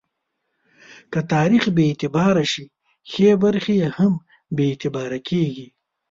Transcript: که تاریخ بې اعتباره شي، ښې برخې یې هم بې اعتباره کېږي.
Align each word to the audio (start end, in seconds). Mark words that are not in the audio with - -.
که 1.11 1.19
تاریخ 1.33 1.63
بې 1.75 1.83
اعتباره 1.89 2.45
شي، 2.51 2.65
ښې 3.09 3.29
برخې 3.43 3.73
یې 3.81 3.89
هم 3.97 4.13
بې 4.55 4.63
اعتباره 4.71 5.19
کېږي. 5.29 5.67